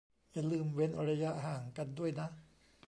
[0.31, 2.27] อย่าลืมเว้นระยะห่างกันด้วยนะ